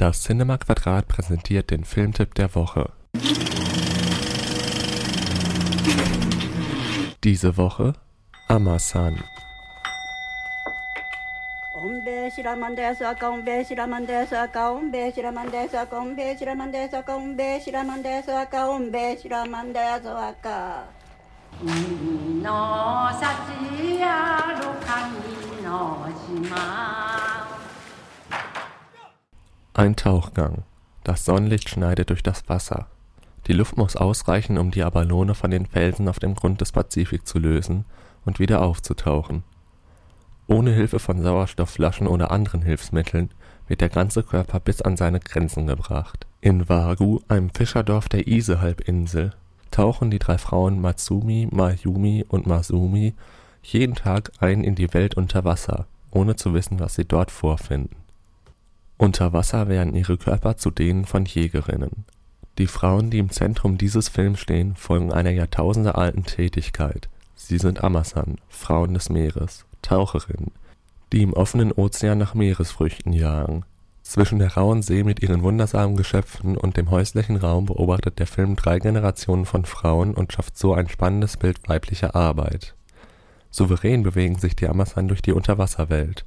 Das 0.00 0.22
Cinema 0.22 0.56
Quadrat 0.56 1.08
präsentiert 1.08 1.70
den 1.70 1.84
Filmtipp 1.84 2.34
der 2.34 2.54
Woche. 2.54 2.90
Diese 7.22 7.58
Woche 7.58 7.92
Amasan. 8.48 9.22
Ein 29.80 29.96
Tauchgang. 29.96 30.64
Das 31.04 31.24
Sonnenlicht 31.24 31.70
schneidet 31.70 32.10
durch 32.10 32.22
das 32.22 32.46
Wasser. 32.50 32.88
Die 33.46 33.54
Luft 33.54 33.78
muss 33.78 33.96
ausreichen, 33.96 34.58
um 34.58 34.70
die 34.70 34.82
Abalone 34.82 35.34
von 35.34 35.50
den 35.50 35.64
Felsen 35.64 36.06
auf 36.06 36.18
dem 36.18 36.34
Grund 36.34 36.60
des 36.60 36.72
Pazifik 36.72 37.26
zu 37.26 37.38
lösen 37.38 37.86
und 38.26 38.38
wieder 38.38 38.60
aufzutauchen. 38.60 39.42
Ohne 40.46 40.72
Hilfe 40.72 40.98
von 40.98 41.22
Sauerstoffflaschen 41.22 42.08
oder 42.08 42.30
anderen 42.30 42.60
Hilfsmitteln 42.60 43.30
wird 43.68 43.80
der 43.80 43.88
ganze 43.88 44.22
Körper 44.22 44.60
bis 44.60 44.82
an 44.82 44.98
seine 44.98 45.18
Grenzen 45.18 45.66
gebracht. 45.66 46.26
In 46.42 46.68
Wagu, 46.68 47.20
einem 47.28 47.48
Fischerdorf 47.48 48.10
der 48.10 48.28
Ise-Halbinsel, 48.28 49.32
tauchen 49.70 50.10
die 50.10 50.18
drei 50.18 50.36
Frauen 50.36 50.78
Matsumi, 50.82 51.48
Mayumi 51.50 52.26
und 52.28 52.46
Masumi 52.46 53.14
jeden 53.62 53.94
Tag 53.94 54.30
ein 54.40 54.62
in 54.62 54.74
die 54.74 54.92
Welt 54.92 55.14
unter 55.14 55.44
Wasser, 55.44 55.86
ohne 56.10 56.36
zu 56.36 56.52
wissen, 56.52 56.80
was 56.80 56.96
sie 56.96 57.06
dort 57.06 57.30
vorfinden. 57.30 57.96
Unter 59.00 59.32
Wasser 59.32 59.68
werden 59.68 59.94
ihre 59.94 60.18
Körper 60.18 60.58
zu 60.58 60.70
denen 60.70 61.06
von 61.06 61.24
Jägerinnen. 61.24 62.04
Die 62.58 62.66
Frauen, 62.66 63.08
die 63.08 63.16
im 63.16 63.30
Zentrum 63.30 63.78
dieses 63.78 64.10
Films 64.10 64.40
stehen, 64.40 64.76
folgen 64.76 65.10
einer 65.10 65.30
jahrtausendealten 65.30 66.26
Tätigkeit. 66.26 67.08
Sie 67.34 67.56
sind 67.56 67.82
Amasan, 67.82 68.36
Frauen 68.50 68.92
des 68.92 69.08
Meeres, 69.08 69.64
Taucherinnen, 69.80 70.50
die 71.14 71.22
im 71.22 71.32
offenen 71.32 71.72
Ozean 71.72 72.18
nach 72.18 72.34
Meeresfrüchten 72.34 73.14
jagen. 73.14 73.64
Zwischen 74.02 74.38
der 74.38 74.52
rauen 74.52 74.82
See 74.82 75.02
mit 75.02 75.22
ihren 75.22 75.42
wundersamen 75.42 75.96
Geschöpfen 75.96 76.58
und 76.58 76.76
dem 76.76 76.90
häuslichen 76.90 77.36
Raum 77.36 77.64
beobachtet 77.64 78.18
der 78.18 78.26
Film 78.26 78.54
drei 78.54 78.80
Generationen 78.80 79.46
von 79.46 79.64
Frauen 79.64 80.12
und 80.12 80.34
schafft 80.34 80.58
so 80.58 80.74
ein 80.74 80.90
spannendes 80.90 81.38
Bild 81.38 81.66
weiblicher 81.70 82.14
Arbeit. 82.14 82.74
Souverän 83.50 84.02
bewegen 84.02 84.36
sich 84.36 84.56
die 84.56 84.68
Amasan 84.68 85.08
durch 85.08 85.22
die 85.22 85.32
Unterwasserwelt. 85.32 86.26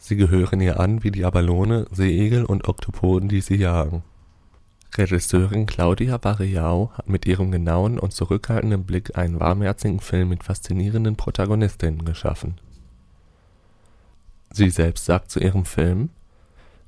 Sie 0.00 0.16
gehören 0.16 0.60
ihr 0.60 0.80
an 0.80 1.04
wie 1.04 1.10
die 1.10 1.24
Abalone, 1.24 1.86
Seeigel 1.92 2.44
und 2.44 2.66
Oktopoden, 2.66 3.28
die 3.28 3.42
sie 3.42 3.56
jagen. 3.56 4.02
Regisseurin 4.96 5.66
Claudia 5.66 6.16
Barreau 6.16 6.90
hat 6.94 7.08
mit 7.08 7.26
ihrem 7.26 7.52
genauen 7.52 7.98
und 7.98 8.12
zurückhaltenden 8.12 8.84
Blick 8.84 9.16
einen 9.16 9.38
warmherzigen 9.38 10.00
Film 10.00 10.30
mit 10.30 10.42
faszinierenden 10.42 11.14
Protagonistinnen 11.14 12.04
geschaffen. 12.04 12.58
Sie 14.52 14.70
selbst 14.70 15.04
sagt 15.04 15.30
zu 15.30 15.38
ihrem 15.38 15.64
Film 15.64 16.10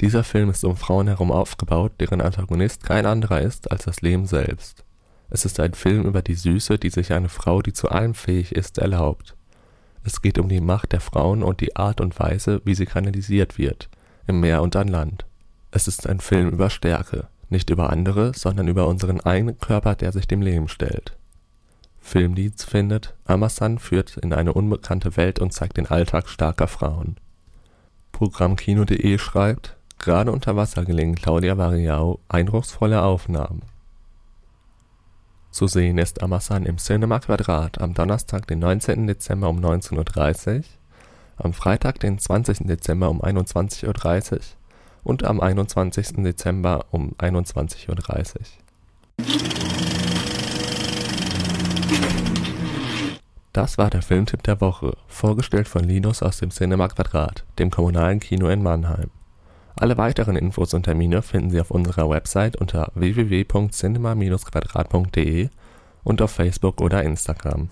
dieser 0.00 0.24
Film 0.24 0.50
ist 0.50 0.64
um 0.64 0.76
Frauen 0.76 1.06
herum 1.06 1.30
aufgebaut, 1.30 1.92
deren 2.00 2.20
Antagonist 2.20 2.82
kein 2.82 3.06
anderer 3.06 3.40
ist 3.40 3.70
als 3.70 3.84
das 3.84 4.00
Leben 4.00 4.26
selbst. 4.26 4.84
Es 5.30 5.44
ist 5.44 5.60
ein 5.60 5.74
Film 5.74 6.04
über 6.04 6.20
die 6.20 6.34
Süße, 6.34 6.78
die 6.78 6.90
sich 6.90 7.12
eine 7.12 7.28
Frau, 7.28 7.62
die 7.62 7.72
zu 7.72 7.88
allem 7.88 8.14
fähig 8.14 8.52
ist, 8.52 8.78
erlaubt. 8.78 9.36
Es 10.06 10.20
geht 10.20 10.38
um 10.38 10.48
die 10.50 10.60
Macht 10.60 10.92
der 10.92 11.00
Frauen 11.00 11.42
und 11.42 11.60
die 11.62 11.76
Art 11.76 12.00
und 12.00 12.18
Weise, 12.20 12.60
wie 12.64 12.74
sie 12.74 12.84
kanalisiert 12.84 13.56
wird, 13.56 13.88
im 14.26 14.40
Meer 14.40 14.60
und 14.60 14.76
an 14.76 14.88
Land. 14.88 15.24
Es 15.70 15.88
ist 15.88 16.06
ein 16.06 16.20
Film 16.20 16.50
über 16.50 16.68
Stärke, 16.68 17.28
nicht 17.48 17.70
über 17.70 17.90
andere, 17.90 18.32
sondern 18.34 18.68
über 18.68 18.86
unseren 18.86 19.20
eigenen 19.20 19.58
Körper, 19.58 19.94
der 19.94 20.12
sich 20.12 20.28
dem 20.28 20.42
Leben 20.42 20.68
stellt. 20.68 21.16
Filmdienst 22.00 22.66
findet, 22.66 23.14
Amasan 23.24 23.78
führt 23.78 24.18
in 24.18 24.34
eine 24.34 24.52
unbekannte 24.52 25.16
Welt 25.16 25.38
und 25.38 25.54
zeigt 25.54 25.78
den 25.78 25.86
Alltag 25.86 26.28
starker 26.28 26.68
Frauen. 26.68 27.16
Programmkino.de 28.12 29.18
schreibt, 29.18 29.74
gerade 29.98 30.30
unter 30.30 30.54
Wasser 30.54 30.84
gelingen 30.84 31.14
Claudia 31.14 31.56
Variau 31.56 32.20
eindrucksvolle 32.28 33.02
Aufnahmen. 33.02 33.62
Zu 35.54 35.68
sehen 35.68 35.98
ist 35.98 36.20
Amasan 36.20 36.66
im 36.66 36.78
Cinema 36.78 37.20
Quadrat 37.20 37.80
am 37.80 37.94
Donnerstag, 37.94 38.48
den 38.48 38.58
19. 38.58 39.06
Dezember 39.06 39.48
um 39.48 39.60
19.30 39.60 40.56
Uhr, 40.56 40.64
am 41.36 41.52
Freitag, 41.52 42.00
den 42.00 42.18
20. 42.18 42.66
Dezember 42.66 43.08
um 43.08 43.22
21.30 43.22 44.32
Uhr 44.32 44.40
und 45.04 45.22
am 45.22 45.38
21. 45.38 46.24
Dezember 46.24 46.86
um 46.90 47.12
21.30 47.18 47.88
Uhr. 47.88 47.94
Das 53.52 53.78
war 53.78 53.90
der 53.90 54.02
Filmtipp 54.02 54.42
der 54.42 54.60
Woche, 54.60 54.96
vorgestellt 55.06 55.68
von 55.68 55.84
Linus 55.84 56.24
aus 56.24 56.38
dem 56.38 56.50
Cinema 56.50 56.88
Quadrat, 56.88 57.44
dem 57.60 57.70
kommunalen 57.70 58.18
Kino 58.18 58.48
in 58.48 58.60
Mannheim. 58.60 59.08
Alle 59.76 59.98
weiteren 59.98 60.36
Infos 60.36 60.72
und 60.72 60.84
Termine 60.84 61.20
finden 61.22 61.50
Sie 61.50 61.60
auf 61.60 61.72
unserer 61.72 62.08
Website 62.08 62.54
unter 62.56 62.92
www.cinema-quadrat.de 62.94 65.48
und 66.04 66.22
auf 66.22 66.30
Facebook 66.30 66.80
oder 66.80 67.02
Instagram 67.02 67.70